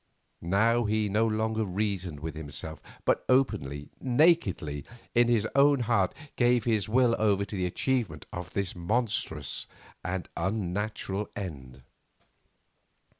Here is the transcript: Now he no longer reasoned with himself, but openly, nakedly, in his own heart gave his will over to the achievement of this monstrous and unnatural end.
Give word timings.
Now 0.41 0.85
he 0.85 1.09
no 1.09 1.27
longer 1.27 1.63
reasoned 1.63 2.21
with 2.21 2.33
himself, 2.33 2.81
but 3.05 3.23
openly, 3.29 3.91
nakedly, 3.99 4.83
in 5.13 5.27
his 5.27 5.47
own 5.53 5.81
heart 5.81 6.15
gave 6.35 6.63
his 6.63 6.89
will 6.89 7.15
over 7.19 7.45
to 7.45 7.55
the 7.55 7.67
achievement 7.67 8.25
of 8.33 8.53
this 8.55 8.75
monstrous 8.75 9.67
and 10.03 10.27
unnatural 10.35 11.29
end. 11.35 11.83